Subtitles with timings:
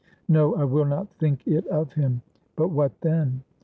[0.27, 2.23] No, I will not think it of him.
[2.55, 3.43] But what then?